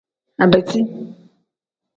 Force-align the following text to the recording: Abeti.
Abeti. 0.43 0.79